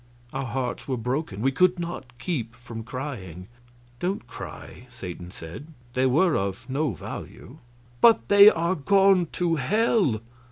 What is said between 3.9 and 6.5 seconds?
"Don't cry," Satan said; "they were